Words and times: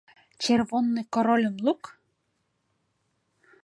Червонный 0.43 1.05
корольым 1.13 1.55
лук! 1.65 1.83